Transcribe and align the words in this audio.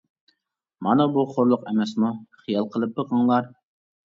مانا 0.87 1.05
بۇ 1.17 1.25
خورلۇق 1.35 1.67
ئەمەسمۇ؟ 1.73 2.09
خىيال 2.41 2.67
قىلىپ 2.73 2.97
بېقىڭلار،. 2.97 3.53